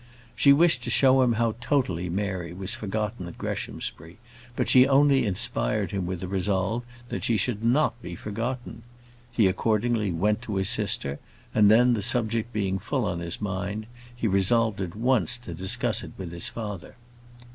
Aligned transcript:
She 0.35 0.51
wished 0.51 0.83
to 0.85 0.89
show 0.89 1.21
him 1.21 1.33
how 1.33 1.53
totally 1.61 2.09
Mary 2.09 2.53
was 2.53 2.73
forgotten 2.73 3.27
at 3.27 3.37
Greshamsbury; 3.37 4.17
but 4.55 4.67
she 4.67 4.87
only 4.87 5.27
inspired 5.27 5.91
him 5.91 6.07
with 6.07 6.23
a 6.23 6.27
resolve 6.27 6.81
that 7.09 7.23
she 7.23 7.37
should 7.37 7.63
not 7.63 8.01
be 8.01 8.15
forgotten. 8.15 8.81
He 9.31 9.45
accordingly 9.45 10.11
went 10.11 10.41
to 10.41 10.55
his 10.55 10.69
sister; 10.69 11.19
and 11.53 11.69
then, 11.69 11.93
the 11.93 12.01
subject 12.01 12.51
being 12.51 12.79
full 12.79 13.05
on 13.05 13.19
his 13.19 13.39
mind, 13.39 13.85
he 14.15 14.25
resolved 14.25 14.81
at 14.81 14.95
once 14.95 15.37
to 15.37 15.53
discuss 15.53 16.01
it 16.01 16.13
with 16.17 16.31
his 16.31 16.49
father. 16.49 16.95